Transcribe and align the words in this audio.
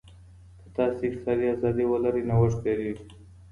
که 0.59 0.67
تاسي 0.75 1.03
اقتصادي 1.07 1.45
ازادي 1.55 1.83
ولرئ، 1.91 2.21
نوښت 2.29 2.57
ډېرېږي. 2.65 3.05